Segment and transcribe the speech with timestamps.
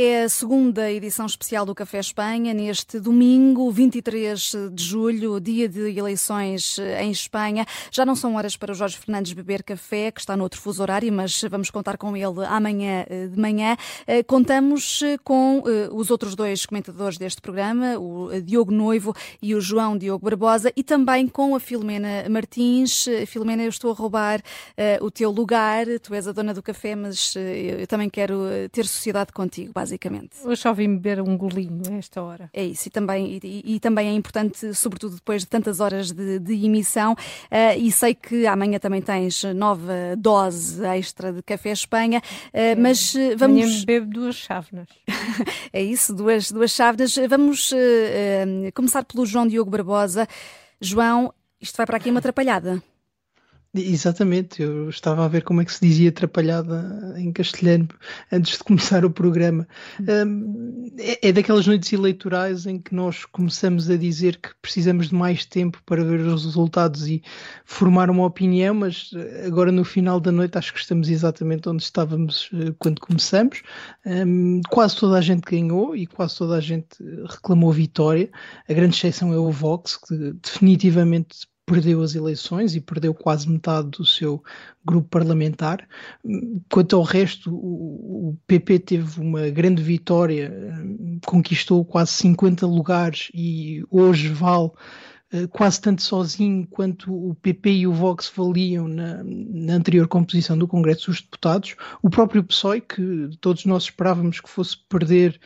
[0.00, 5.98] É a segunda edição especial do Café Espanha, neste domingo, 23 de julho, dia de
[5.98, 7.66] eleições eh, em Espanha.
[7.90, 10.80] Já não são horas para o Jorge Fernandes beber café, que está no outro fuso
[10.82, 13.76] horário, mas vamos contar com ele amanhã eh, de manhã.
[14.06, 19.98] Eh, contamos com os outros dois comentadores deste programa, o Diogo Noivo e o João
[19.98, 23.08] Diogo Barbosa, e também com a Filomena Martins.
[23.26, 24.40] Filomena, eu estou a roubar
[25.00, 29.32] o teu lugar, tu és a dona do café, mas eu também quero ter sociedade
[29.32, 30.36] contigo, basicamente.
[30.44, 32.50] Hoje só vim beber um golinho a esta hora.
[32.52, 36.38] É isso, e também, e, e também é importante, sobretudo depois de tantas horas de,
[36.38, 42.20] de emissão, uh, e sei que amanhã também tens nova dose extra de Café Espanha,
[42.48, 43.62] uh, mas uh, vamos...
[43.62, 44.88] Amanhã bebo duas chávenas.
[45.72, 47.16] é isso, duas, duas chávenas.
[47.28, 47.72] Vamos
[48.74, 50.26] começar pelo João Diogo Barbosa.
[50.80, 52.82] João, isto vai para aqui uma atrapalhada.
[53.80, 57.88] Exatamente, eu estava a ver como é que se dizia atrapalhada em castelhano
[58.32, 59.66] antes de começar o programa.
[60.00, 65.14] Um, é, é, daquelas noites eleitorais em que nós começamos a dizer que precisamos de
[65.14, 67.22] mais tempo para ver os resultados e
[67.64, 71.82] formar uma opinião, mas eh, agora no final da noite acho que estamos exatamente onde
[71.82, 73.62] estávamos uh, quando começamos.
[74.04, 76.96] Um, quase toda a gente ganhou e quase toda a gente
[77.28, 78.30] reclamou vitória.
[78.68, 83.90] A grande exceção é o Vox, que definitivamente perdeu as eleições e perdeu quase metade
[83.90, 84.42] do seu
[84.84, 85.86] grupo parlamentar.
[86.70, 90.50] Quanto ao resto, o, PP teve uma grande vitória,
[91.26, 94.70] conquistou quase 50 lugares e hoje vale
[95.30, 100.56] eh, quase tanto sozinho quanto o PP e o Vox valiam na, na, anterior composição
[100.56, 101.76] do Congresso dos Deputados.
[102.02, 105.38] O próprio PSOE, que todos nós esperávamos que fosse perder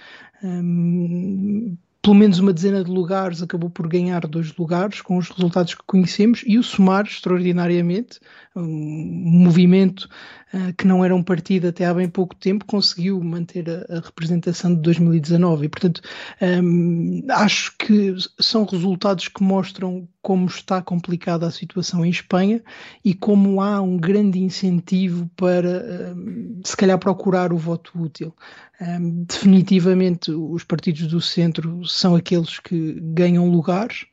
[0.42, 5.72] um, pelo menos uma dezena de lugares, acabou por ganhar dois lugares com os resultados
[5.76, 8.18] que conhecemos e o somar extraordinariamente,
[8.56, 10.08] um movimento
[10.52, 14.00] uh, que não era um partido até há bem pouco tempo, conseguiu manter a, a
[14.00, 16.02] representação de 2019 e, portanto,
[16.40, 22.62] um, acho que são resultados que mostram como está complicada a situação em Espanha
[23.04, 28.34] e como há um grande incentivo para, um, se calhar, procurar o voto útil.
[28.80, 34.06] Um, definitivamente, os partidos do centro são aqueles que ganham lugares,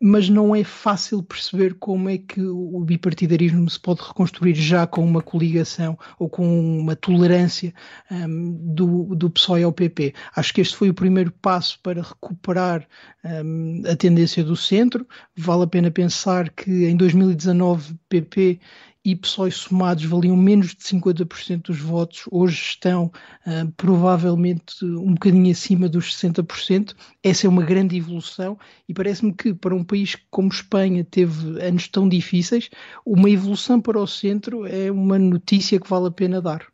[0.00, 5.02] mas não é fácil perceber como é que o bipartidarismo se pode reconstruir já com
[5.02, 7.72] uma coligação ou com uma tolerância
[8.10, 10.12] um, do, do PSOE ao PP.
[10.36, 12.86] Acho que este foi o primeiro passo para recuperar
[13.24, 15.06] um, a tendência do centro.
[15.34, 18.60] Vale a pena pensar que em 2019 PP
[19.04, 23.06] e PSOE somados valiam menos de 50% dos votos, hoje estão
[23.46, 26.94] uh, provavelmente um bocadinho acima dos 60%.
[27.22, 31.86] Essa é uma grande evolução e parece-me que para um país como Espanha teve anos
[31.88, 32.70] tão difíceis,
[33.04, 36.66] uma evolução para o centro é uma notícia que vale a pena dar.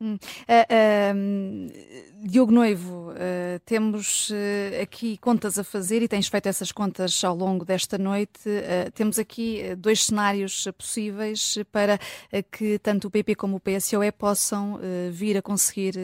[0.00, 0.14] Hum.
[0.14, 6.72] Uh, uh, Diogo Noivo, uh, temos uh, aqui contas a fazer e tens feito essas
[6.72, 8.48] contas ao longo desta noite.
[8.48, 11.98] Uh, temos aqui dois cenários possíveis para
[12.50, 14.78] que tanto o PP como o PSOE possam
[15.10, 15.94] vir a conseguir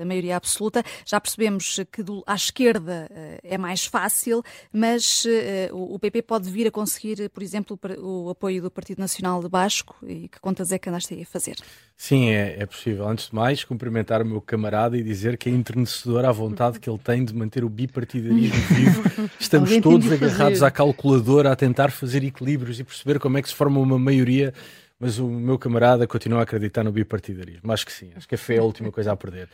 [0.00, 0.82] a maioria absoluta.
[1.04, 3.08] Já percebemos que do, à esquerda
[3.42, 5.24] é mais fácil, mas
[5.72, 9.48] o PP pode vir a conseguir, por exemplo, o, o apoio do Partido Nacional de
[9.48, 9.96] Basco.
[10.06, 11.56] E que contas é que andaste aí a fazer?
[11.96, 13.08] Sim, é, é possível.
[13.08, 16.98] Antes de mais, cumprimentar o meu camarada e dizer que entrenecedor à vontade que ele
[16.98, 19.30] tem de manter o bipartidarismo vivo.
[19.38, 23.54] Estamos todos agarrados à calculadora a tentar fazer equilíbrios e perceber como é que se
[23.54, 24.52] forma uma maioria.
[24.98, 27.70] Mas o meu camarada continua a acreditar no bipartidarismo.
[27.70, 28.12] Acho que sim.
[28.16, 29.48] Acho que a fé é a última coisa a perder.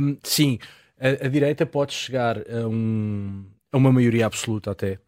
[0.00, 0.58] Um, sim,
[0.98, 4.98] a, a, direita pode chegar a, um, a uma maioria absoluta até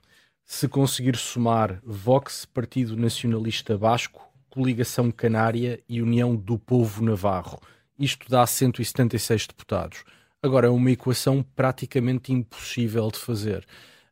[0.44, 7.60] se conseguir somar Vox, Partido Nacionalista Basco, Coligação Canária e União do Povo Navarro.
[7.99, 10.05] Isto dá 176 deputados.
[10.43, 13.67] Agora, é uma equação praticamente impossível de fazer.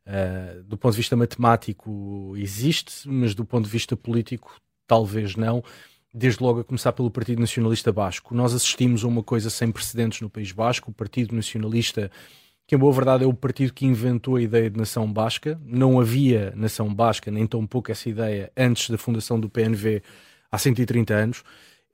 [0.05, 5.63] Uh, do ponto de vista matemático, existe, mas do ponto de vista político, talvez não.
[6.13, 8.33] Desde logo a começar pelo Partido Nacionalista Basco.
[8.33, 10.91] Nós assistimos a uma coisa sem precedentes no País Basco.
[10.91, 12.09] O Partido Nacionalista,
[12.65, 15.59] que em boa verdade é o partido que inventou a ideia de nação basca.
[15.63, 20.01] Não havia nação basca, nem tão pouco essa ideia, antes da fundação do PNV
[20.51, 21.43] há 130 anos.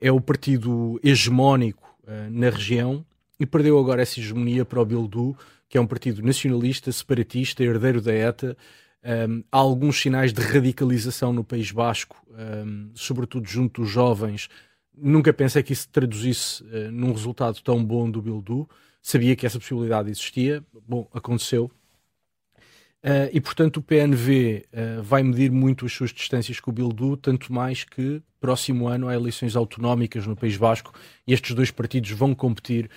[0.00, 3.04] É o partido hegemónico uh, na região
[3.38, 5.36] e perdeu agora essa hegemonia para o Bildu,
[5.68, 8.56] que é um partido nacionalista, separatista, herdeiro da ETA.
[9.04, 14.48] Um, há alguns sinais de radicalização no País Basco, um, sobretudo junto dos jovens.
[14.96, 18.68] Nunca pensei que isso se traduzisse uh, num resultado tão bom do Bildu.
[19.02, 20.62] Sabia que essa possibilidade existia.
[20.86, 21.68] Bom, aconteceu.
[23.04, 26.72] Uh, e, portanto, o PNV uh, eh, vai medir muito as suas distâncias com o
[26.72, 30.92] Bildu, tanto mais que próximo ano há eleições autonómicas no País Basco
[31.26, 32.88] e estes dois partidos vão competir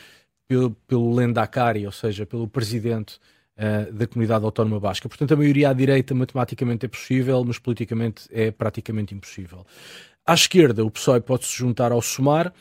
[0.48, 3.20] pelo, pelo Lendakari, ou seja, pelo presidente
[3.58, 5.10] uh, da comunidade autónoma basca.
[5.10, 9.66] Portanto, a maioria à direita matematicamente é possível, mas politicamente é praticamente impossível.
[10.24, 12.54] À esquerda, o PSOE pode-se juntar ao SUMAR,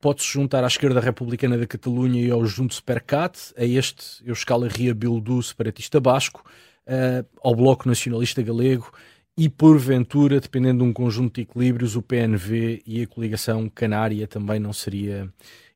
[0.00, 4.94] pode-se juntar à esquerda republicana da Catalunha e ao Junto Supercat, a este Euskal Herria
[4.94, 6.44] Bildu separatista basco,
[6.86, 8.90] uh, ao Bloco Nacionalista Galego
[9.36, 14.60] e, porventura, dependendo de um conjunto de equilíbrios, o PNV e a coligação canária também
[14.60, 15.28] não seria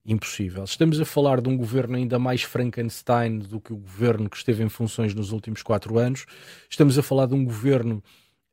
[0.06, 0.64] impossível.
[0.64, 4.62] Estamos a falar de um governo ainda mais Frankenstein do que o governo que esteve
[4.62, 6.24] em funções nos últimos quatro anos.
[6.70, 8.02] Estamos a falar de um governo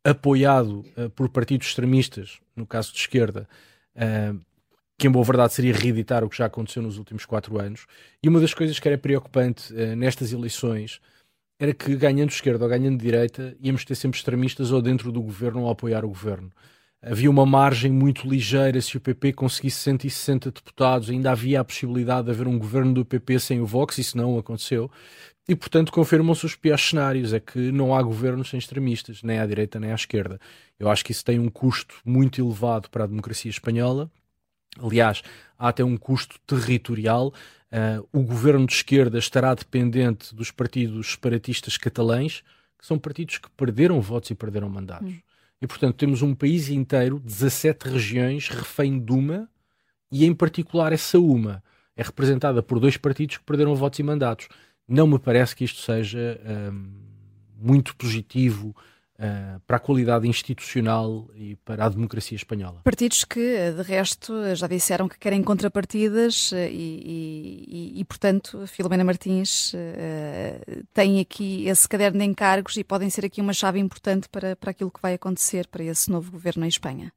[0.03, 3.47] apoiado uh, por partidos extremistas, no caso de esquerda,
[3.95, 4.39] uh,
[4.97, 7.85] que em boa verdade seria reeditar o que já aconteceu nos últimos quatro anos.
[8.21, 10.99] E uma das coisas que era preocupante uh, nestas eleições
[11.59, 15.61] era que, ganhando esquerda ou ganhando direita, íamos ter sempre extremistas ou dentro do governo
[15.61, 16.51] ou a apoiar o governo
[17.05, 22.25] havia uma margem muito ligeira se o PP conseguisse 160 deputados, ainda havia a possibilidade
[22.25, 24.89] de haver um governo do PP sem o Vox, isso não aconteceu.
[25.47, 29.45] E, portanto, confirmam-se os piores cenários: é que não há governos sem extremistas, nem à
[29.45, 30.39] direita nem à esquerda.
[30.79, 34.09] Eu acho que isso tem um custo muito elevado para a democracia espanhola.
[34.81, 35.21] Aliás,
[35.57, 37.33] há até um custo territorial.
[37.71, 42.43] Uh, o governo de esquerda estará dependente dos partidos separatistas catalães,
[42.77, 45.13] que são partidos que perderam votos e perderam mandatos.
[45.13, 45.19] Hum.
[45.61, 49.49] E, portanto, temos um país inteiro, 17 regiões, refém de uma,
[50.11, 51.63] e em particular essa uma
[51.95, 54.47] é representada por dois partidos que perderam votos e mandatos.
[54.87, 56.39] Não me parece que isto seja
[56.71, 56.91] um,
[57.57, 58.75] muito positivo
[59.17, 62.81] Uh, para a qualidade institucional e para a democracia espanhola.
[62.83, 69.05] Partidos que, de resto, já disseram que querem contrapartidas eh, e, e, e portanto, Filomena
[69.05, 74.27] Martins uh, tem aqui esse caderno de encargos e podem ser aqui uma chave importante
[74.27, 77.13] para, para aquilo que vai acontecer para esse novo governo em Espanha.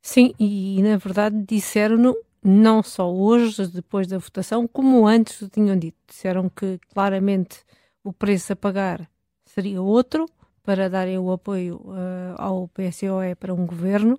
[0.00, 5.98] Sim, e na verdade disseram-no não só hoje, depois da votação, como antes tinham dito.
[6.08, 7.58] Disseram que claramente
[8.02, 9.08] o preço a pagar
[9.44, 10.26] seria outro
[10.62, 14.18] para darem o apoio uh, ao PSOE para um governo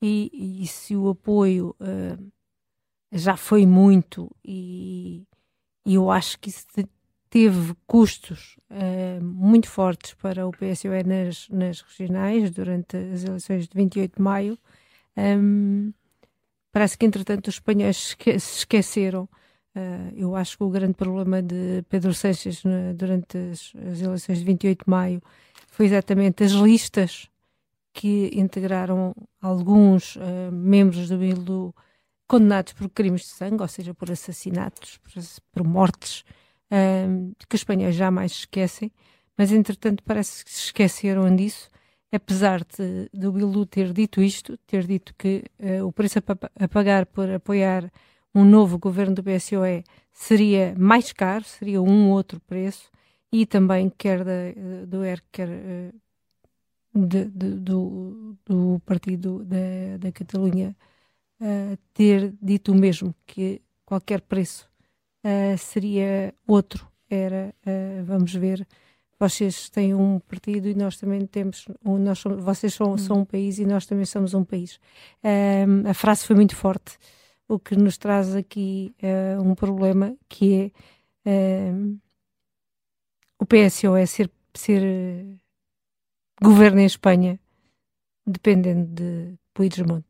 [0.00, 2.32] e, e se o apoio uh,
[3.12, 5.22] já foi muito e,
[5.84, 6.66] e, eu acho que isso
[7.28, 13.76] teve custos uh, muito fortes para o PSOE nas, nas regionais durante as eleições de
[13.76, 14.58] 28 de maio.
[15.16, 15.92] Um,
[16.72, 19.28] parece que, entretanto, os espanhóis se esqueceram.
[19.74, 22.62] Uh, eu acho que o grande problema de Pedro Seixas
[22.94, 25.22] durante as, as, eleições de 28 de maio
[25.76, 27.28] foi exatamente as listas
[27.92, 31.74] que integraram alguns uh, membros do Bildu
[32.26, 35.12] condenados por crimes de sangue, ou seja, por assassinatos, por,
[35.52, 36.24] por mortes,
[36.72, 38.90] uh, que os espanhóis jamais esquecem,
[39.36, 41.68] mas entretanto parece que se esqueceram disso,
[42.10, 46.68] apesar de, do Bildu ter dito isto, ter dito que uh, o preço a, a,
[46.68, 47.92] pagar por apoiar
[48.34, 52.90] um novo governo do PSOE seria mais caro, seria um outro preço,
[53.32, 54.52] e também quer da,
[54.86, 55.92] do ERC, quer eh,
[56.94, 60.74] de, de, do, do partido da, da Catalunha
[61.40, 64.68] uh, ter dito o mesmo, que qualquer preço
[65.24, 66.88] uh, seria outro.
[67.08, 68.66] Era, uh, vamos ver,
[69.18, 72.98] vocês têm um partido e nós também temos, um, nós somos, vocês são, hum.
[72.98, 74.80] são um país e nós também somos um país.
[75.88, 76.98] a frase foi muito forte,
[77.48, 78.94] o que nos traz aqui
[79.40, 80.72] um problema que
[81.24, 81.72] é
[83.38, 85.38] o PSOE ser, ser uh,
[86.42, 87.38] governo em Espanha,
[88.26, 90.04] dependendo de Puigdemont.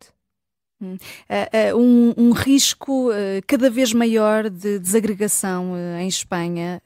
[0.80, 0.97] Hum.
[1.30, 6.83] Uh, uh, um, um, risco uh, cada vez maior de desagregação em Espanha,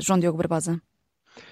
[0.00, 0.80] João Diogo Barbosa.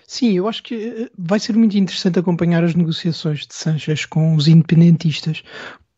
[0.07, 4.49] Sim, eu acho que vai ser muito interessante acompanhar as negociações de Sanchez com os
[4.49, 5.43] independentistas,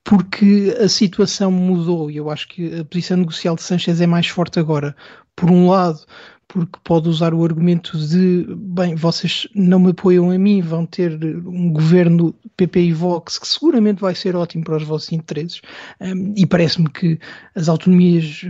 [0.03, 4.27] porque a situação mudou e eu acho que a posição negocial de Sanchez é mais
[4.27, 4.97] forte agora.
[5.37, 6.01] Por um lado,
[6.49, 11.13] porque pode usar o argumento de, bem, vocês não me apoiam a mim, vão ter
[11.47, 15.61] um governo PP e Vox que seguramente vai ser ótimo para os vossos interesses.
[16.01, 17.19] Um, e parece-me que
[17.55, 18.41] as autonomias,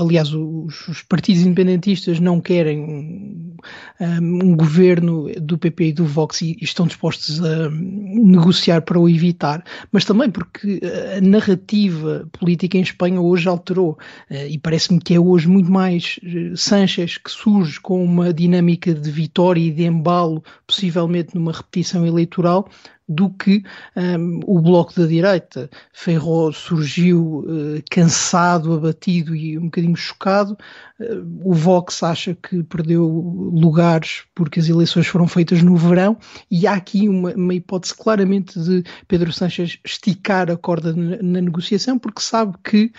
[0.00, 3.56] aliás, os, os, partidos independentistas não querem um,
[4.00, 9.62] um, governo do PP e do Vox e, estão dispostos a negociar para o evitar,
[9.92, 10.80] mas também porque
[11.18, 13.98] a narrativa política em Espanha hoje alterou
[14.30, 16.18] uh, e parece-me que é hoje muito mais
[16.56, 22.68] Sanchez que surge com uma dinâmica de vitória e de embalo, possivelmente numa repetição eleitoral,
[23.08, 23.62] do que
[23.96, 25.68] um, o bloco da direita.
[25.92, 30.56] Ferro surgiu uh, cansado, abatido e um bocadinho chocado.
[31.00, 33.06] Uh, o Vox acha que perdeu
[33.52, 36.16] lugares porque as eleições foram feitas no verão
[36.50, 41.40] e há aqui uma, uma hipótese claramente de Pedro Sánchez esticar a corda na, na
[41.40, 42.92] negociação porque sabe que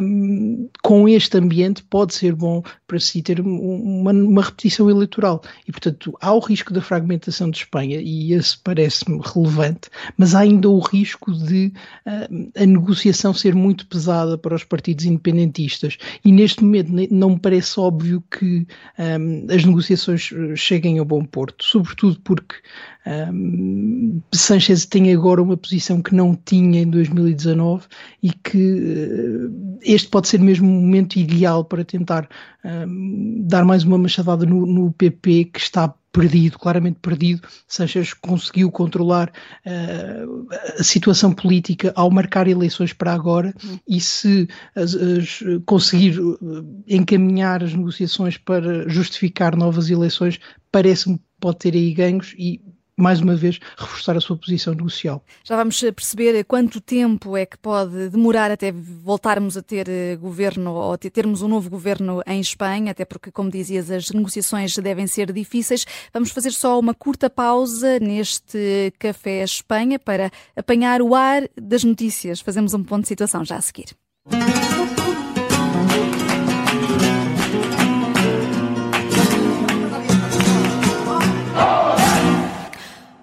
[0.00, 5.72] um, com este ambiente pode ser bom para si ter uma, uma repetição eleitoral e
[5.72, 9.37] portanto há o risco da fragmentação de Espanha e esse parece-me relevante,
[10.16, 11.72] mas há ainda o risco de
[12.06, 15.98] uh, a negociação ser muito pesada para os partidos independentistas.
[16.24, 18.66] E neste momento não me parece óbvio que
[18.98, 22.56] um, as negociações eh, cheguem a bom porto, sobretudo porque
[23.32, 27.86] um, Sanchez tem agora uma posição que não tinha em 2019
[28.22, 32.28] e que uh, este pode ser mesmo um momento ideal para tentar
[32.64, 37.46] um, dar mais uma machadada no, no PP que está perdido, claramente perdido.
[37.68, 39.30] Sanchez conseguiu controlar
[39.64, 40.48] uh,
[40.78, 43.54] a situação política ao marcar eleições para agora
[43.86, 50.40] e se as, as, conseguir eh, encaminhar as negociações para justificar novas eleições,
[50.72, 52.60] parece-me pode ter aí ganhos e
[52.98, 55.22] mais uma vez, reforçar a sua posição negocial.
[55.44, 60.72] Já vamos perceber quanto tempo é que pode demorar até voltarmos a ter eh, governo
[60.72, 65.32] ou termos um novo governo em Espanha, até porque, como dizias, as negociações devem ser
[65.32, 65.86] difíceis.
[66.12, 72.40] Vamos fazer só uma curta pausa neste Café Espanha para apanhar o ar das notícias.
[72.40, 73.96] Fazemos um ponto de situação já a seguir.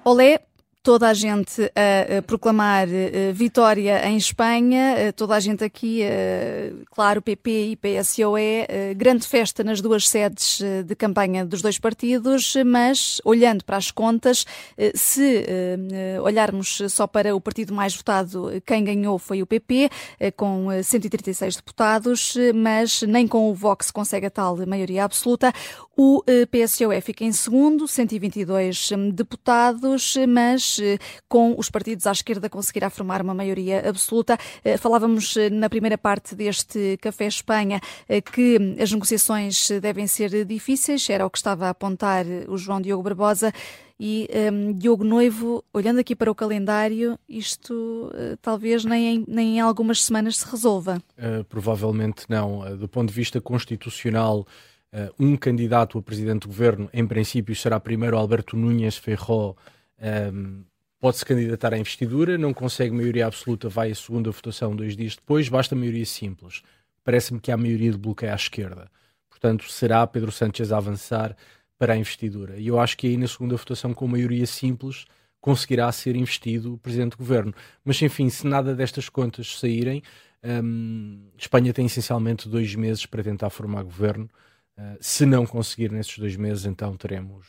[0.05, 0.39] Olé,
[0.85, 6.01] toda a gente a, a proclamar a, vitória em Espanha, toda a gente aqui,
[6.91, 13.19] claro, PP e PSOE, grande festa nas duas sedes de campanha dos dois partidos, mas
[13.25, 14.45] olhando para as contas,
[14.93, 15.43] se
[16.23, 19.89] olharmos só para o partido mais votado, quem ganhou foi o PP,
[20.37, 25.51] com 136 deputados, mas nem com o Vox consegue a tal maioria absoluta.
[25.97, 32.89] O PSOE fica em segundo, 122 deputados, mas eh, com os partidos à esquerda conseguirá
[32.89, 34.37] formar uma maioria absoluta.
[34.63, 37.79] Eh, falávamos eh, na primeira parte deste Café Espanha
[38.33, 43.03] que as negociações devem ser difíceis, era o que estava a apontar o João Diogo
[43.03, 43.53] Barbosa.
[43.99, 49.57] E um, Diogo Noivo, olhando aqui para o calendário, isto uh, talvez nem em, nem
[49.57, 51.01] em algumas semanas se resolva.
[51.17, 52.59] Uh, provavelmente não.
[52.59, 54.45] Uh, do ponto de vista constitucional,
[55.19, 59.53] um candidato a presidente do governo, em princípio, será primeiro Alberto Núñez Feijó,
[59.99, 60.63] um,
[60.99, 65.49] pode-se candidatar à investidura, não consegue maioria absoluta, vai à segunda votação dois dias depois,
[65.49, 66.61] basta maioria simples.
[67.03, 68.89] Parece-me que há maioria de bloqueio à esquerda.
[69.29, 71.35] Portanto, será Pedro Sánchez a avançar
[71.77, 72.57] para a investidura.
[72.57, 75.05] E eu acho que aí na segunda votação, com maioria simples,
[75.39, 77.53] conseguirá ser investido o Presidente do Governo.
[77.83, 80.01] Mas, enfim, se nada destas contas saírem,
[81.37, 84.29] Espanha tem essencialmente dois meses para tentar formar governo.
[84.77, 87.45] Uh, se não conseguir nesses dois meses, então teremos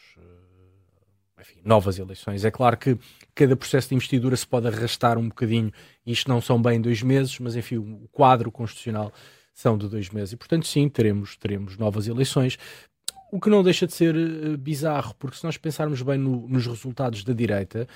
[1.46, 2.44] enfim, novas eleições.
[2.44, 2.98] É claro que
[3.34, 5.72] cada processo de investidura se pode arrastar um bocadinho,
[6.04, 9.12] isto não são bem dois meses, mas enfim, o quadro constitucional
[9.54, 10.32] são de dois meses.
[10.32, 12.58] E, portanto, sim, teremos, teremos novas eleições.
[13.30, 16.66] O que não deixa de ser uh, bizarro, porque se nós pensarmos bem no, nos
[16.66, 17.88] resultados da direita,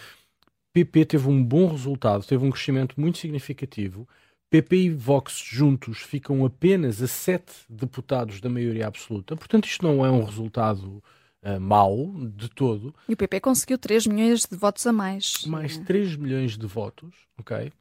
[0.72, 4.08] PP teve um bom resultado, teve um crescimento muito significativo.
[4.48, 9.36] PP e Vox juntos ficam apenas a sete deputados da maioria absoluta.
[9.36, 11.02] Portanto, isto não é um resultado
[11.42, 12.94] uh, mau de todo.
[13.08, 15.44] E o PP conseguiu 3 milhões de votos a mais.
[15.46, 17.72] Mais 3 milhões de votos, ok?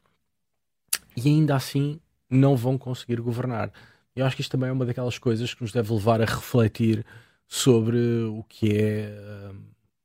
[1.16, 2.00] E ainda assim
[2.30, 3.72] não vão conseguir governar.
[4.16, 7.06] Eu acho que isto também é uma daquelas coisas que nos deve levar a refletir
[7.48, 9.56] sobre o que é, uh,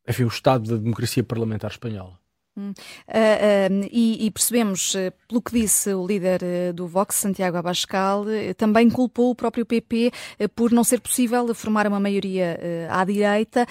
[0.08, 2.18] enfim, o estado da democracia parlamentar espanhola.
[2.56, 6.40] Uh, e, e, percebemos, uh, pelo que disse o líder
[6.72, 8.24] do Vox, Santiago Abascal,
[8.56, 10.12] também culpou o próprio PP
[10.54, 12.58] por não ser possível formar uma maioria
[12.90, 13.66] à direita,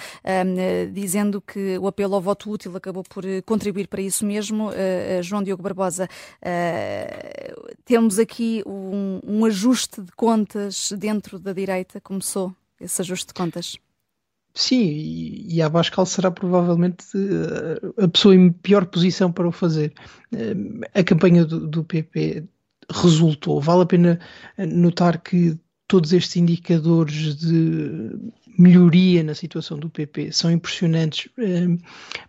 [0.91, 4.69] dizendo que o apelo ao voto útil acabou por contribuir para isso mesmo.
[5.21, 6.07] João Diogo Barbosa,
[7.85, 13.77] temos aqui um, um ajuste de contas dentro da direita, começou esse ajuste de contas?
[14.55, 14.83] Sim,
[15.47, 19.93] e, a Abascal será provavelmente eh, a pessoa em pior posição para o fazer.
[20.31, 22.43] Eh, a campanha do, PP
[22.91, 23.59] resultou.
[23.59, 24.19] Vale a pena
[24.57, 25.57] notar que
[25.87, 28.11] todos estes indicadores de
[28.57, 31.67] melhoria na situação do PP são impressionantes, eh,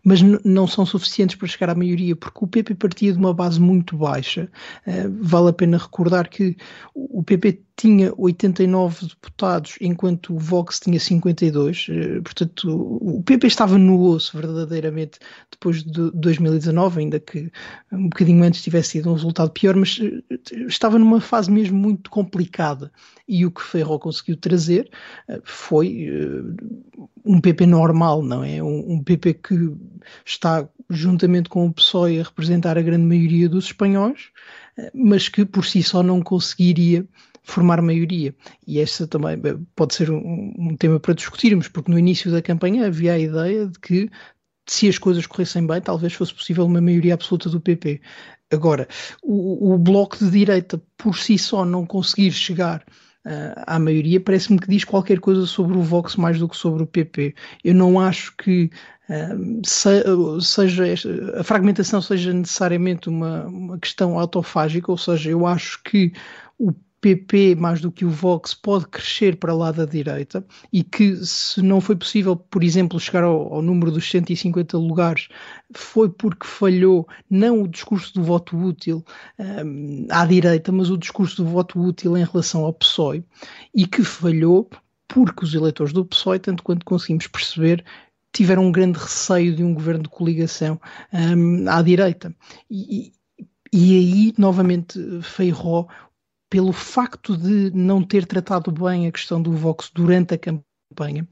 [0.03, 3.61] mas não são suficientes para chegar à maioria, porque o PP partia de uma base
[3.61, 4.51] muito baixa.
[5.21, 6.57] Vale a pena recordar que
[6.95, 11.87] o PP tinha 89 deputados, enquanto o Vox tinha 52.
[11.91, 15.19] Eh, portanto, o PP estava no osso, verdadeiramente,
[15.51, 17.51] depois de 2019, ainda que
[17.91, 20.39] um bocadinho antes tivesse sido um resultado pior, mas eh,
[20.69, 22.93] estava numa fase mesmo muito complicada.
[23.27, 24.89] E o que Ferro conseguiu trazer
[25.29, 26.09] eh, foi
[27.25, 28.63] um PP normal, não é?
[28.63, 29.73] Um, PP que
[30.25, 34.31] está, juntamente com o PSOE, a representar a grande maioria dos espanhóis,
[34.95, 37.07] mas que por si só não conseguiria
[37.45, 38.35] formar maioria.
[38.67, 42.43] E essa também eh, pode ser um, um, tema para discutirmos, porque no início da
[42.43, 44.11] campanha havia a ideia de que
[44.67, 48.01] se as coisas corressem bem, talvez fosse possível uma maioria absoluta do PP.
[48.51, 48.89] Agora,
[49.23, 52.83] o, o bloco de direita por si só não conseguir chegar
[53.27, 56.83] uh, à maioria parece-me que diz qualquer coisa sobre o Vox mais do que sobre
[56.83, 57.35] o PP.
[57.63, 58.71] Eu não acho que
[59.11, 60.03] uh, se,
[60.41, 66.13] seja esta, a fragmentação seja necessariamente uma, uma questão autofágica, ou seja, eu acho que
[66.59, 66.73] o
[67.05, 70.43] PP, mais do que o Vox, pode crescer para lá da direita
[70.73, 75.29] e que, se não foi possível, por exemplo, chegar ao, ao número dos 150 lugares,
[75.75, 79.05] foi porque falhou não o discurso do voto útil
[79.39, 83.23] um, à direita, mas o discurso do voto útil em relação ao PSOE
[83.75, 84.71] e que falhou
[85.07, 87.85] porque os eleitores do PSOE, tanto quanto conseguimos perceber,
[88.33, 90.81] tiveram um grande receio de um governo de coligação
[91.13, 92.35] um, à direita.
[92.71, 93.13] E,
[93.71, 95.87] e aí, novamente, Feijó
[96.55, 101.27] pelo facto de não ter tratado bem a questão do Vox durante a campanha,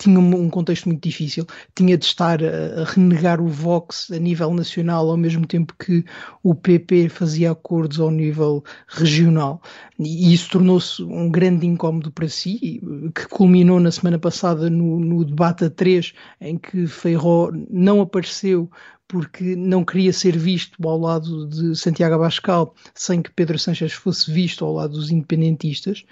[0.00, 5.08] tinha um contexto muito difícil, tinha de estar a, renegar o Vox a nível nacional
[5.10, 6.04] ao mesmo tempo que
[6.42, 9.60] o PP fazia acordos ao nível regional
[9.98, 12.80] e isso tornou-se um grande incómodo para si,
[13.14, 18.70] que culminou na semana passada no, no debate a três, em que Feijó não apareceu
[19.06, 24.30] porque não queria ser visto ao lado de Santiago Abascal sem que Pedro Sánchez fosse
[24.30, 26.04] visto ao lado dos independentistas.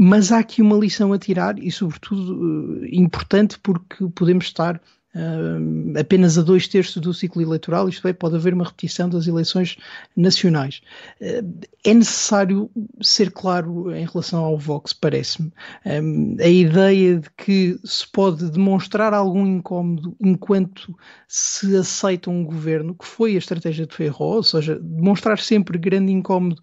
[0.00, 5.98] Mas há aqui uma lição a tirar e, sobretudo, eh, importante porque podemos estar uh,
[5.98, 9.76] apenas a dois terços do ciclo eleitoral, isto é, pode haver uma repetição das eleições
[10.16, 10.82] nacionais.
[11.20, 12.70] Uh, é necessário
[13.02, 15.52] ser claro em relação ao Vox, parece-me.
[15.84, 23.04] A ideia de que se pode demonstrar algum incómodo enquanto se aceita um governo, que
[23.04, 26.62] foi a estratégia de Ferro, ou seja, demonstrar sempre grande incómodo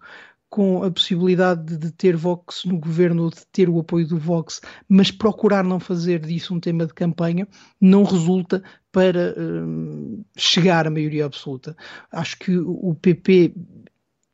[0.56, 4.62] com a possibilidade de ter Vox no governo ou de ter o apoio do Vox,
[4.88, 7.46] mas procurar não fazer disso um tema de campanha,
[7.78, 11.76] não resulta para um, chegar à maioria absoluta.
[12.10, 13.52] Acho que o PP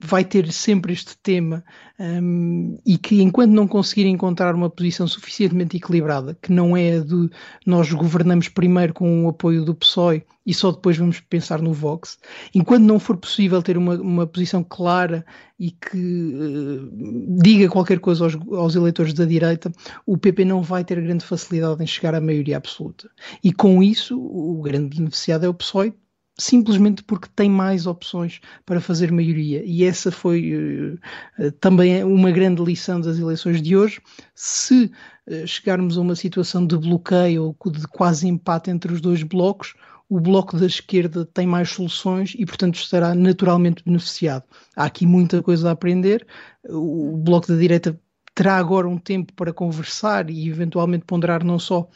[0.02, 1.64] vai ter sempre este tema
[1.98, 7.30] um, e que enquanto não conseguir encontrar uma posição suficientemente equilibrada, que não é de
[7.64, 12.18] nós governamos primeiro com o apoio do PSOE e só depois vamos pensar no Vox,
[12.52, 15.24] enquanto não for possível ter uma, uma posição clara
[15.56, 19.70] e que uh, diga qualquer coisa aos, aos eleitores da direita,
[20.04, 23.08] o PP não vai ter grande facilidade em chegar à maioria absoluta.
[23.44, 25.94] E com isso, o grande beneficiado é o PSOE,
[26.38, 29.62] simplesmente porque tem mais opções para fazer maioria.
[29.64, 30.98] E essa foi
[31.38, 34.00] uh, também uma grande lição das eleições de hoje.
[34.34, 34.90] Se
[35.26, 39.74] uh, chegarmos a uma situação de bloqueio ou de quase empate entre os dois blocos,
[40.08, 44.44] o bloco da esquerda tem mais soluções e, portanto, estará naturalmente beneficiado.
[44.76, 46.26] Há aqui muita coisa a aprender.
[46.68, 47.98] O bloco da direita
[48.34, 51.88] terá agora um tempo para conversar e eventualmente ponderar não só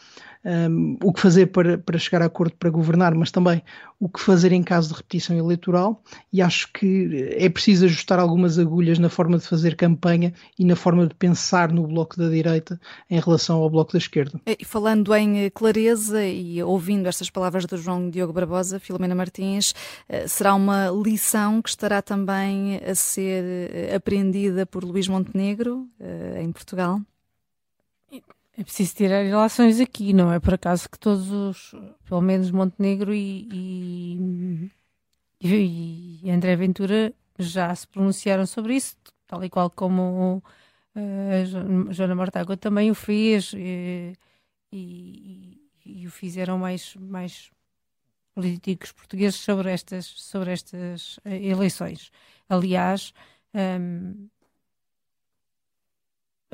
[0.47, 3.61] um, o que fazer para, para chegar a acordo para governar, mas também
[3.99, 8.59] o que fazer em caso de repetição eleitoral, e acho que é preciso ajustar algumas
[8.59, 12.79] agulhas na forma de fazer campanha e na forma de pensar no bloco da direita
[13.11, 14.41] em relação ao bloco da esquerda.
[14.47, 19.75] E falando em eh, clareza e ouvindo estas palavras do João Diogo Barbosa, Filomena Martins,
[20.09, 25.89] eh, será uma lição que estará também a ser eh, aprendida por Luís Montenegro
[26.39, 27.01] em Portugal?
[28.59, 31.75] É preciso tirar relações aqui, não é por acaso que todos os,
[32.07, 33.47] pelo menos Montenegro e,
[35.43, 40.43] e, e André Ventura já se pronunciaram sobre isso, tal e qual como
[40.95, 44.15] uh, Joana Mortágua também o fez e,
[44.73, 47.51] e, e, o fizeram mais, mais
[48.35, 52.11] políticos portugueses sobre estas, sobre estas uh, eleições.
[52.49, 53.13] Aliás,
[53.55, 54.29] um,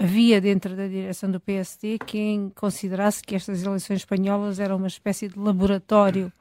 [0.02, 5.28] havia dentro da direção do PSD quem considerasse que estas eleições espanholas eram uma espécie
[5.28, 6.32] de laboratório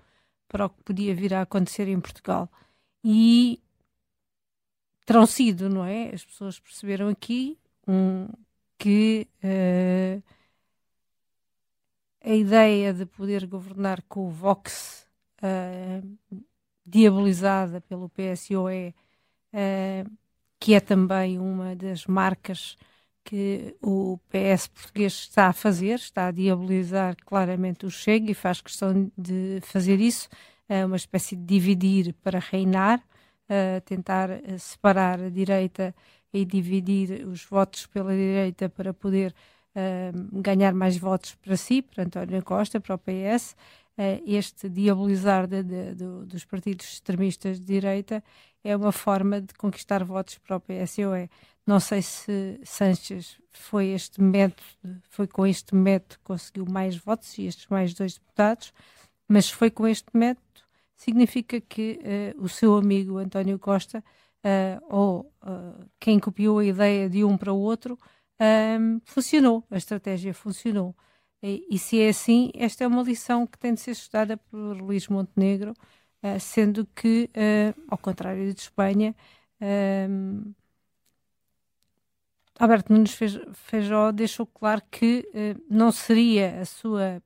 [0.47, 2.50] para o que podia vir a acontecer em Portugal.
[3.04, 3.62] E
[5.06, 6.10] terão sido, não é?
[6.10, 8.28] As pessoas perceberam aqui um,
[8.80, 10.24] que uh,
[12.24, 16.36] a ideia de poder governar com o Vox uh,
[16.84, 18.95] diabolizada pelo PSOE,
[19.54, 20.12] uh,
[20.60, 22.76] que é também uma das marcas
[23.32, 28.60] que o PS português está a fazer, está a diabolizar claramente o Chega e faz
[28.60, 30.28] questão de fazer isso,
[30.67, 33.02] é uma espécie de dividir para reinar,
[33.86, 35.96] tentar separar a direita
[36.34, 39.34] e dividir os votos pela direita para poder
[40.34, 43.56] ganhar mais votos para si, para António Costa, para o PS.
[44.26, 48.24] Este diabolizar de, de, de, dos partidos extremistas de direita
[48.64, 51.30] é uma forma de conquistar votos para o PSOE.
[51.66, 54.64] Não sei se Sanches foi este método,
[55.10, 58.74] foi com este método que conseguiu mais votos e estes mais dois deputados,
[59.28, 60.52] mas foi com este método
[61.02, 62.00] significa que
[62.38, 64.04] uh, o seu amigo António Costa
[64.46, 67.98] uh, ou uh, quem copiou a ideia de um para o outro
[68.40, 70.96] ehm, funcionou, a estratégia funcionou.
[71.43, 74.58] E, e, se é assim, esta é uma lição que tem de ser estudada por
[74.77, 75.73] Luís Montenegro,
[76.39, 77.30] sendo que,
[77.89, 79.15] ao contrário de Espanha,
[79.60, 80.54] ehm,
[82.62, 83.17] Alberto Nunes
[83.54, 87.19] Feijó deixou claro que uh, não seria a sua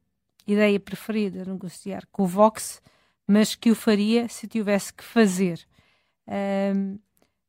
[0.47, 2.81] ideia preferida negociar com o Vox,
[3.27, 5.59] mas que o faria se tivesse que fazer.
[6.25, 6.97] Uh,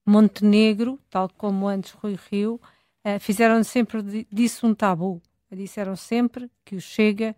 [0.04, 2.60] Montenegro, tal como antes Rui Rio,
[3.04, 5.22] uh, fizeram sempre disso um tabu.
[5.50, 7.36] Disseram sempre que o Chega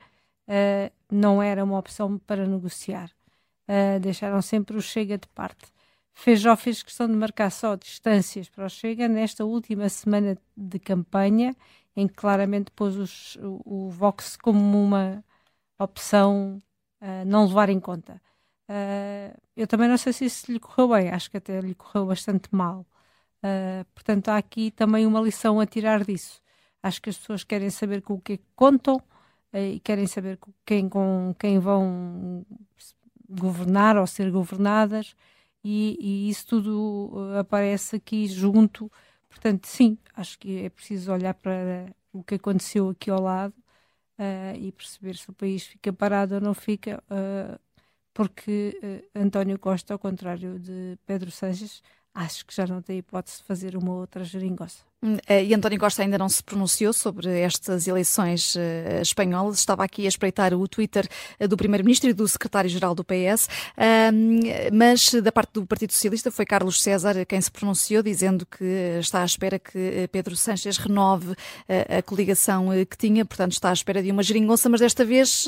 [0.48, 3.10] uh, não era uma opção para negociar.
[4.00, 5.72] deixaram sempre o Chega de parte.
[6.14, 11.54] Feijó fez questão de marcar só distâncias para o Chega nesta última semana de campanha,
[11.94, 15.24] em que claramente pôs os, o, o, Vox como uma
[15.78, 16.62] opção
[17.00, 18.20] a uh, não levar em conta.
[18.68, 22.06] Uh, eu também não sei se isso lhe correu bem, acho que até lhe correu
[22.06, 22.86] bastante mal.
[23.42, 26.42] Uh, portanto, há aqui também uma lição a tirar disso.
[26.82, 30.52] Acho que as pessoas querem saber com o que contam uh, e querem saber com
[30.64, 32.46] quem, com quem vão
[33.28, 35.14] governar ou ser governadas
[35.62, 38.90] e, e isso tudo uh, aparece aqui junto.
[39.28, 43.54] Portanto, sim, acho que é preciso olhar para o que aconteceu aqui ao lado
[44.18, 47.58] uh, e perceber se o país fica parado ou não fica, uh,
[48.14, 48.78] porque
[49.14, 51.82] uh, António Costa, ao contrário de Pedro Sanches,
[52.14, 54.87] acho que já não tem hipótese de fazer uma outra geringossa.
[55.28, 59.58] Eh, e António Costa ainda não se pronunciou sobre estas eleições uh, espanholas.
[59.58, 61.08] Estava aqui a espreitar o Twitter
[61.40, 63.48] uh, do Primeiro-Ministro e do Secretário-Geral do PS,
[64.72, 68.64] mas da parte do Partido Socialista foi Carlos César quem se pronunciou, dizendo que
[68.98, 71.34] está à espera que Pedro Sánchez renove
[71.68, 75.46] a coligação que tinha, portanto está à espera de uma geringonça, mas desta vez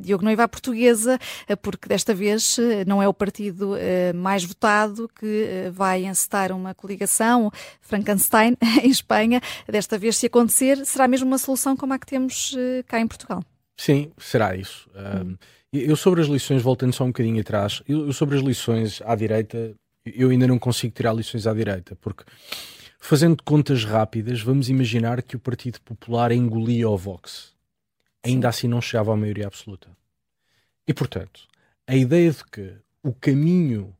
[0.00, 1.18] Diogo Noiva à portuguesa,
[1.62, 3.74] porque desta vez não é o partido
[4.14, 7.50] mais votado que vai encetar uma coligação,
[8.16, 9.40] Frankenstein, em Espanha.
[9.68, 13.06] Desta vez, se acontecer, será mesmo uma solução como a que temos uh, cá em
[13.06, 13.44] Portugal?
[13.76, 14.88] Sim, será isso.
[14.94, 15.36] Hum.
[15.72, 19.74] eu sobre as lições, voltando só um bocadinho atrás, eu, sobre as lições à direita,
[20.06, 22.24] eu ainda não consigo tirar lições à direita, porque
[22.98, 27.54] fazendo contas rápidas, vamos imaginar que o Partido Popular engolia o Vox.
[28.24, 28.58] Ainda Sim.
[28.58, 29.88] assim não chegava à maioria absoluta.
[30.88, 31.42] E, portanto,
[31.86, 33.94] a ideia de que o caminho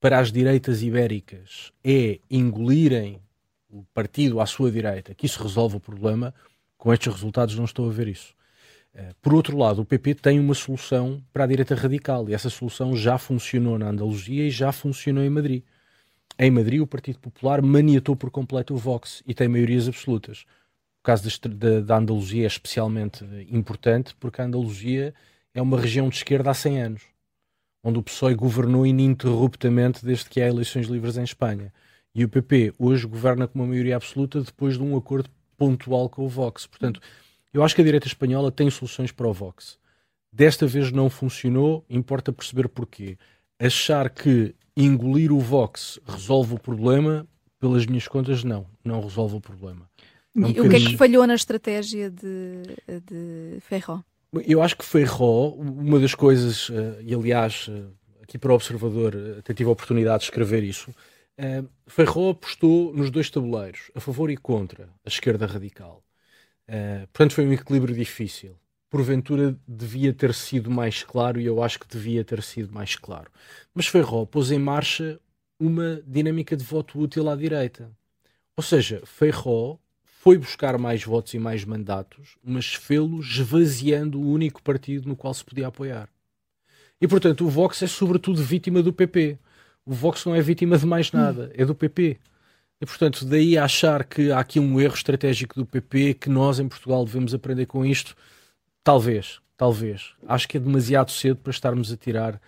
[0.00, 3.20] para as direitas ibéricas é engolirem
[3.70, 6.34] o partido à sua direita, que isso resolve o problema,
[6.76, 8.34] com estes resultados não estou a ver isso.
[8.94, 12.50] Eh, por outro lado, o PP tem uma solução para a direita radical e essa
[12.50, 15.62] solução já funcionou na Andaluzia e já funcionou em Madrid.
[16.38, 20.44] Em Madrid, o Partido Popular maniatou por completo o Vox e tem maiorias absolutas.
[21.00, 25.14] O caso da Andaluzia é especialmente importante porque a Andaluzia
[25.54, 27.02] é uma região de esquerda há 100 anos,
[27.82, 31.72] onde o PSOE governou ininterruptamente desde que há eleições livres em Espanha.
[32.18, 36.24] E o PP hoje governa com uma maioria absoluta depois de um acordo pontual com
[36.24, 36.66] o Vox.
[36.66, 37.00] Portanto,
[37.54, 39.78] eu acho que a direita espanhola tem soluções para o Vox.
[40.32, 43.16] Desta vez não funcionou, importa perceber porquê.
[43.56, 47.24] Achar que engolir o Vox resolve o problema,
[47.60, 49.88] pelas minhas contas, não, não resolve o problema.
[50.36, 52.62] É um e o que é que falhou na estratégia de,
[53.06, 54.04] de Ferro?
[54.44, 57.84] Eu acho que Ferro, uma das coisas, eh, e aliás, eh,
[58.24, 60.92] aqui para o Observador, eh, até tive a oportunidade de escrever isso,
[61.38, 66.02] Uh, Ferro apostou nos dois tabuleiros, a favor e contra a esquerda radical.
[66.68, 68.56] Uh, portanto, foi um equilíbrio difícil.
[68.90, 73.30] Porventura devia ter sido mais claro e eu acho que devia ter sido mais claro.
[73.72, 75.20] Mas Ferro pôs em marcha
[75.60, 77.90] uma dinâmica de voto útil à direita.
[78.56, 84.60] Ou seja, Ferro foi buscar mais votos e mais mandatos, mas fê-lo esvaziando o único
[84.62, 86.08] partido no qual se podia apoiar.
[87.00, 89.38] E portanto, o Vox é sobretudo vítima do PP
[89.88, 92.18] o Vox não é vítima de mais nada, é do PP.
[92.80, 96.68] E, portanto, daí achar que há aqui um erro estratégico do PP que nós em
[96.68, 98.14] Portugal devemos aprender com isto,
[98.84, 100.12] talvez, talvez.
[100.28, 102.40] Acho que é demasiado cedo para estarmos a tirar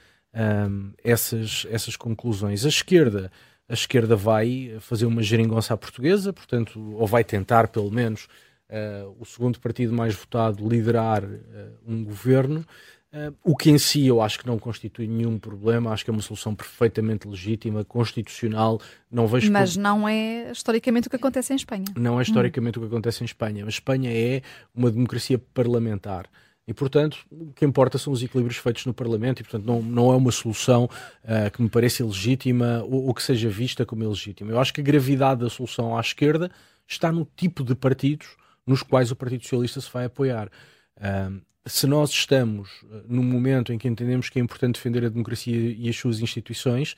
[0.68, 2.64] um, essas, essas conclusões.
[2.64, 3.32] A esquerda
[3.70, 8.26] a esquerda vai fazer uma geringonça à portuguesa, portanto, ou vai tentar, pelo menos,
[8.68, 11.38] uh, o segundo partido mais votado liderar uh,
[11.86, 12.66] um governo.
[13.12, 16.12] Uh, o que em si eu acho que não constitui nenhum problema, acho que é
[16.12, 18.80] uma solução perfeitamente legítima, constitucional.
[19.10, 19.80] Não vejo mas por...
[19.80, 21.86] não é historicamente o que acontece em Espanha.
[21.96, 22.82] Não é historicamente hum.
[22.82, 24.42] o que acontece em Espanha, mas Espanha é
[24.72, 26.26] uma democracia parlamentar.
[26.68, 30.12] E, portanto, o que importa são os equilíbrios feitos no Parlamento e, portanto, não, não
[30.12, 34.52] é uma solução uh, que me pareça ilegítima ou, ou, que seja vista como ilegítima.
[34.52, 36.48] Eu acho que a gravidade da solução à esquerda
[36.86, 40.48] está no tipo de partidos nos quais o Partido Socialista se vai apoiar.
[40.96, 45.08] Uh, se nós estamos uh, num momento em que entendemos que é importante defender a
[45.08, 46.96] democracia e as suas instituições,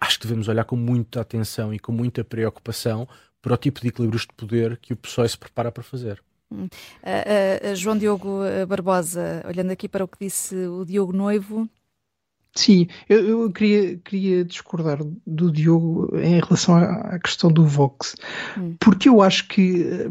[0.00, 3.08] acho que devemos olhar com muita atenção e com muita preocupação
[3.40, 6.22] para o tipo de equilíbrios de poder que o PSOE se prepara para fazer.
[6.50, 11.68] Uh, uh, João Diogo Barbosa, olhando aqui para o que disse o Diogo Noivo.
[12.54, 18.16] Sim, eu, eu queria, queria discordar do Diogo em relação à, à questão do Vox,
[18.56, 18.76] hum.
[18.80, 20.08] porque eu acho que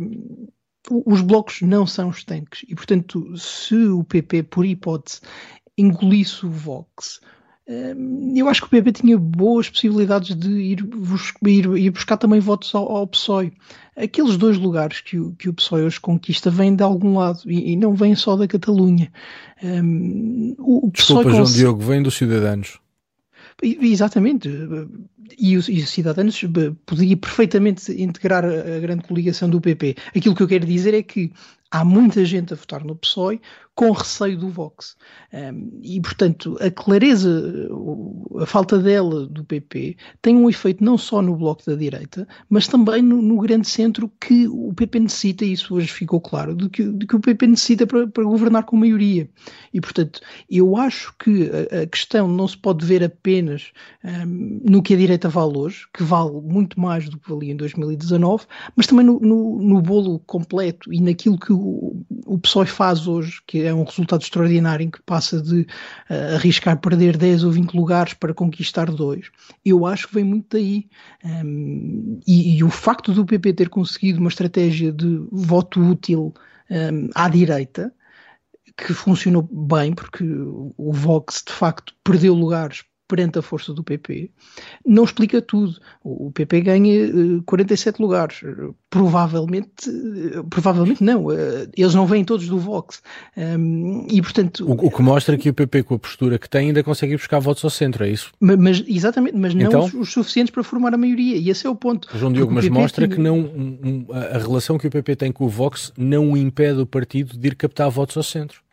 [0.90, 5.22] os blocos não são os tanques e, portanto, se o PP, por hipótese,
[5.78, 7.20] engolisse o Vox,
[7.68, 10.88] hum, eu acho que o PP tinha boas possibilidades de ir,
[11.46, 13.54] ir, ir buscar também votos ao, ao, PSOE.
[13.96, 17.74] Aqueles dois lugares que o, que o PSOE hoje conquista vêm de algum lado e,
[17.74, 19.12] e não vêm só da Catalunha.
[19.64, 22.80] Um, o, o Desculpa, João Diogo, vêm dos cidadãos.
[23.62, 24.50] Exatamente.
[25.38, 26.42] E os, e os cidadãos
[26.86, 29.96] poderia perfeitamente integrar a grande coligação do PP.
[30.16, 31.32] Aquilo que eu quero dizer é que
[31.76, 33.42] há muita gente a votar no PSOE
[33.76, 34.96] com receio do Vox.
[35.34, 37.70] Um, e, portanto, a clareza,
[38.40, 42.68] a falta dela do PP tem um efeito não só no bloco da direita, mas
[42.68, 46.70] também no, no grande centro que o PP necessita, e isso hoje ficou claro, de
[46.70, 49.30] que, que o PP necessita para, para, governar com maioria.
[49.74, 53.74] E, portanto, eu acho que a, a questão não se pode ver apenas
[54.06, 57.58] um, no que a direita vale hoje, que vale muito mais do que valia em
[57.58, 61.60] 2019, mas também no, no, no bolo completo e naquilo que o,
[62.26, 66.80] o PSOE faz hoje, que é um resultado extraordinário em que passa de uh, arriscar
[66.80, 69.30] perder 10 ou 20 lugares para conquistar dois.
[69.64, 70.88] Eu acho que vem muito daí.
[71.24, 76.34] Um, e, e, o facto do PP ter conseguido uma estratégia de voto útil
[76.70, 77.94] um, à direita,
[78.78, 84.30] que funcionou bem, porque o Vox de facto perdeu lugares perante a força do PP,
[84.86, 85.80] não explica tudo.
[86.04, 88.42] O PP ganha 47 eh, lugares.
[88.90, 91.32] Provavelmente, eh, provavelmente não.
[91.32, 93.02] Eh, eles não vêm todos do Vox.
[94.10, 96.84] E, portanto, o, o, que mostra que o PP, com a postura que tem, ainda
[96.84, 98.32] consegue ir buscar votos ao centro, é isso?
[98.40, 101.38] Mas, exatamente, mas não então, os, os, suficientes para formar a maioria.
[101.38, 102.08] E esse é o ponto.
[102.18, 103.16] João Diogo, mas mostra tinha...
[103.16, 107.38] que não, a relação que o PP tem com o Vox não impede o partido
[107.38, 108.65] de ir captar votos ao centro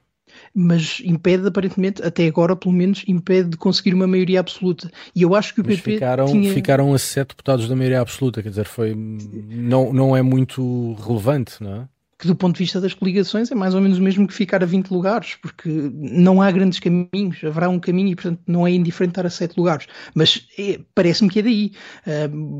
[0.55, 4.91] mas impede aparentemente, até agora pelo menos, impede de conseguir uma maioria absoluta.
[5.15, 6.53] E eu acho que o mas PP ficaram, tinha...
[6.53, 11.63] ficaram a sete deputados da maioria absoluta, quer dizer, foi, não, não é muito relevante,
[11.63, 11.89] não é?
[12.23, 14.63] Que do ponto de vista das coligações é mais ou menos o mesmo que ficar
[14.63, 18.71] a 20 lugares, porque não há grandes caminhos, haverá um caminho e portanto não é
[18.71, 21.73] indiferente estar a 7 lugares, mas é, parece-me que é daí.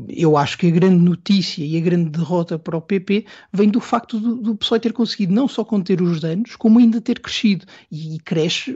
[0.09, 3.79] Eu acho que a grande notícia e a grande derrota para o PP vem do
[3.79, 7.65] facto do, do PSOE ter conseguido não só conter os danos, como ainda ter crescido,
[7.89, 8.75] e cresce,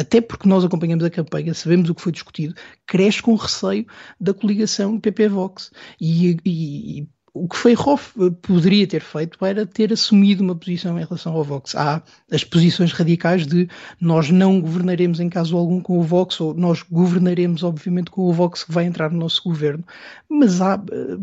[0.00, 2.54] até porque nós acompanhamos a campanha, sabemos o que foi discutido,
[2.86, 3.84] cresce com receio
[4.18, 7.98] da coligação PP-Vox, e, e o que Feijóo
[8.42, 11.74] poderia ter feito era ter assumido uma posição em relação ao Vox.
[11.74, 13.68] Há as posições radicais de
[13.98, 18.32] nós não governaremos em caso algum com o Vox, ou nós governaremos, obviamente, com o
[18.32, 19.82] Vox que vai entrar no nosso governo.
[20.28, 21.16] Mas há, eh,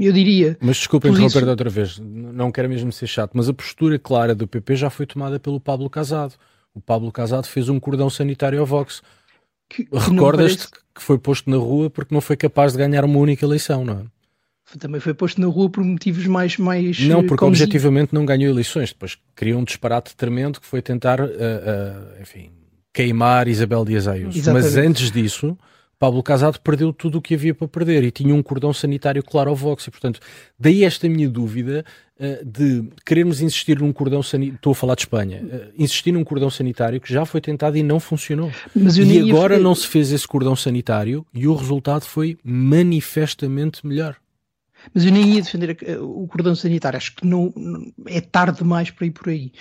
[0.00, 0.56] eu diria.
[0.60, 4.36] Mas desculpa interromper de outra vez, não quero mesmo ser chato, mas a postura clara
[4.36, 6.34] do PP já foi tomada pelo Pablo Casado.
[6.72, 9.02] O Pablo Casado fez um cordão sanitário ao Vox.
[9.92, 10.84] Recordas-te parece...
[10.94, 13.94] que foi posto na rua porque não foi capaz de ganhar uma única eleição, não
[13.94, 14.17] é?
[14.76, 16.58] Também foi posto na rua por motivos mais.
[16.58, 18.90] mais não, porque objetivamente não ganhou eleições.
[18.90, 22.50] Depois criou um disparate tremendo que foi tentar, uh, uh, enfim,
[22.92, 24.52] queimar Isabel Dias Ayuso.
[24.52, 25.56] Mas antes disso,
[25.98, 29.48] Pablo Casado perdeu tudo o que havia para perder e tinha um cordão sanitário claro
[29.48, 29.86] ao Vox.
[29.86, 30.20] E, portanto,
[30.58, 31.82] daí esta minha dúvida
[32.20, 34.56] uh, de querermos insistir num cordão sanitário.
[34.56, 35.70] Estou a falar de Espanha.
[35.78, 38.50] insistir num cordão sanitário que já foi tentado e não funcionou.
[38.76, 44.16] e agora não se fez esse cordão sanitário e o resultado foi manifestamente melhor.
[44.94, 47.52] Mas eu nem ia defender o cordão sanitário, acho que não,
[48.06, 49.52] é tarde demais para ir por aí.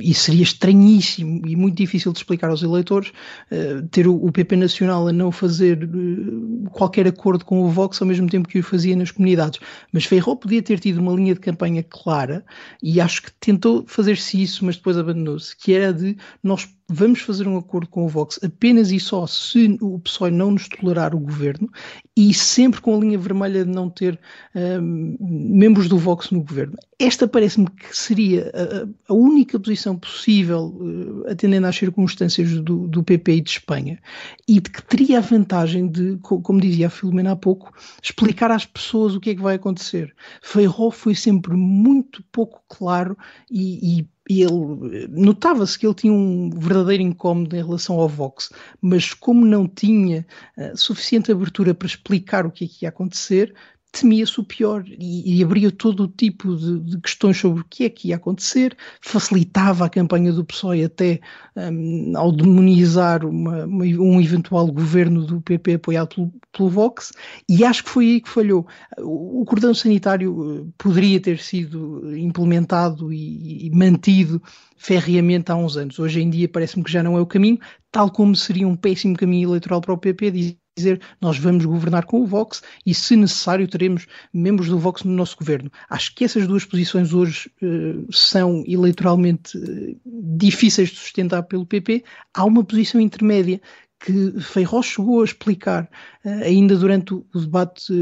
[0.00, 3.10] E seria estranhíssimo e muito difícil de explicar aos eleitores
[3.50, 8.00] uh, ter o, o, PP Nacional a não fazer uh, qualquer acordo com o Vox
[8.00, 9.60] ao mesmo tempo que o fazia nas comunidades.
[9.92, 12.44] Mas Ferro podia ter tido uma linha de campanha clara
[12.82, 17.46] e acho que tentou fazer-se isso, mas depois abandonou-se, que era de nós vamos fazer
[17.46, 21.20] um acordo com o Vox apenas e só se o PSOE não nos tolerar o
[21.20, 21.70] governo
[22.16, 24.18] e sempre com a linha vermelha de não ter
[24.54, 26.76] um, membros do Vox no governo.
[26.98, 33.04] Esta parece-me que seria a, a, única posição possível, uh, atendendo às circunstâncias do, do
[33.04, 34.00] PP e de Espanha,
[34.48, 37.72] e de que teria a vantagem de, como dizia a Filomena há pouco,
[38.02, 40.14] explicar às pessoas o que é que vai acontecer.
[40.42, 43.16] Feijó foi sempre muito pouco claro
[43.50, 48.50] e, e e ele notava-se que ele tinha um verdadeiro incómodo em relação ao Vox,
[48.80, 53.54] mas como não tinha uh, suficiente abertura para explicar o que é que ia acontecer,
[53.90, 57.84] temia-se o pior e, e, abria todo o tipo de, de, questões sobre o que
[57.84, 61.20] é que ia acontecer, facilitava a campanha do PSOE até
[61.56, 67.12] um, ao demonizar uma, uma, um eventual governo do PP apoiado pelo, pelo, Vox,
[67.48, 68.66] e acho que foi aí que falhou.
[68.98, 74.42] O, o cordão sanitário eh, poderia ter sido implementado e, e mantido
[74.76, 75.98] ferreamente há uns anos.
[75.98, 77.58] Hoje em dia parece-me que já não é o caminho,
[77.90, 80.30] tal como seria um péssimo caminho eleitoral para o PP
[80.78, 85.12] dizer nós vamos governar com o Vox e, se necessário, teremos membros do Vox no
[85.12, 85.70] nosso governo.
[85.90, 90.00] Acho que essas duas posições hoje uh, são eleitoralmente uh,
[90.36, 92.04] difíceis de sustentar pelo PP.
[92.34, 93.60] Há uma posição intermédia
[94.00, 95.88] que Feijó chegou a explicar
[96.24, 97.92] uh, ainda durante o, debate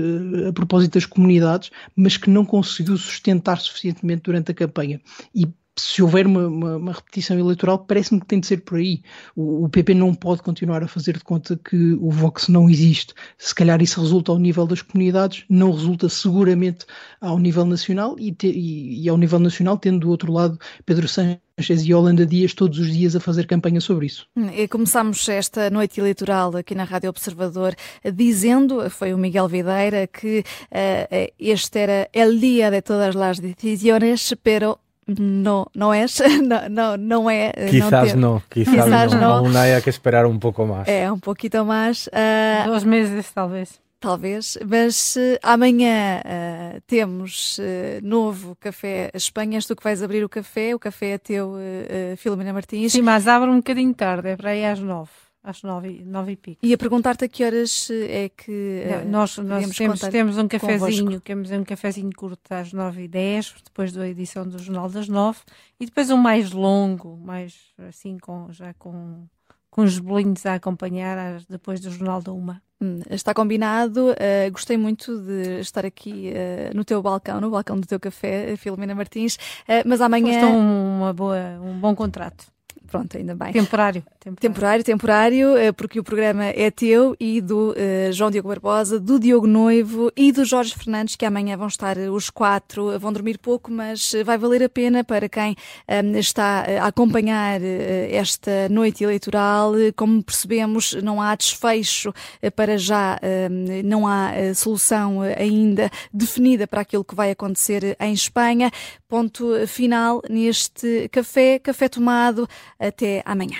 [0.48, 5.00] a propósito das comunidades, mas que não conseguiu sustentar suficientemente durante a campanha.
[5.34, 5.46] E
[5.78, 9.02] se houver uma, uma, uma repetição eleitoral, parece-me que tem de ser por aí.
[9.34, 13.12] O, o, PP não pode continuar a fazer de conta que o Vox não existe.
[13.36, 16.86] Se calhar isso resulta ao nível das comunidades, não resulta seguramente
[17.20, 21.06] ao nível nacional e, te, e, e ao nível nacional, tendo do outro lado Pedro
[21.06, 21.40] Sánchez
[21.84, 24.26] e Holanda Dias todos os dias a fazer campanha sobre isso.
[24.54, 27.74] E começamos esta noite eleitoral aqui na Rádio Observador
[28.14, 34.34] dizendo, foi o Miguel Videira, que uh, este era el día de todas las decisiones,
[34.42, 37.52] pero no, no es, no, no, no é.
[37.70, 39.20] Quizás no, no quizás, quizás no.
[39.20, 39.32] no.
[39.36, 40.88] Aún hay que esperar um pouco mais.
[40.88, 42.08] É, um pouquinho mais.
[42.08, 43.80] Uh, Dois meses, talvez.
[43.98, 47.58] Talvez, mas uh, amanhã uh, temos
[48.02, 49.56] novo Café Espanha.
[49.56, 52.92] És tu que vais abrir o café, o café é teu, uh, Filomena Martins.
[52.92, 56.36] Sim, mas abre um bocadinho tarde, é para aí às nove às nove, nove e
[56.36, 56.66] pico.
[56.66, 58.84] E a perguntar-te a que horas eh, é que.
[59.04, 63.54] Não, nós nós temos, temos um cafezinho, temos um cafezinho curto às nove e dez,
[63.64, 65.38] depois da edição do Jornal das Nove,
[65.78, 67.54] e depois um mais longo, mais
[67.88, 69.24] assim, com, já com,
[69.70, 72.60] com os bolinhos a acompanhar depois do Jornal da Uma.
[72.80, 74.10] Hum, está combinado.
[74.10, 78.56] Uh, gostei muito de estar aqui uh, no teu balcão, no balcão do teu café,
[78.56, 79.36] Filomena Martins.
[79.36, 80.44] Uh, mas amanhã.
[80.44, 82.55] Um, uma boa, um bom contrato.
[82.90, 83.52] Pronto, ainda bem.
[83.52, 84.04] Temporário.
[84.20, 88.98] Temporário, temporário, temporário eh, porque o programa é teu e do uh, João Diogo Barbosa,
[88.98, 93.38] do Diogo Noivo e do Jorge Fernandes, que amanhã vão estar os quatro, vão dormir
[93.38, 95.54] pouco, mas vai valer a pena para quem
[95.88, 99.72] um, está a acompanhar esta noite eleitoral.
[99.94, 102.12] Como percebemos, não há desfecho
[102.56, 103.20] para já,
[103.50, 108.70] um, não há solução ainda definida para aquilo que vai acontecer em Espanha.
[109.08, 113.58] Ponto final neste café, café tomado até amanhã.